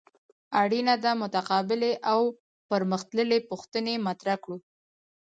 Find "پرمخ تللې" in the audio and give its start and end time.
2.69-3.39